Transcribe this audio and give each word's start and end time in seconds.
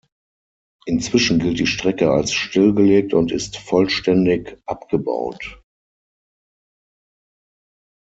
Inzwischen 0.87 1.37
gilt 1.37 1.59
die 1.59 1.67
Strecke 1.67 2.09
als 2.11 2.33
stillgelegt 2.33 3.13
und 3.13 3.31
ist 3.31 3.57
vollständig 3.57 4.57
abgebaut. 4.65 5.61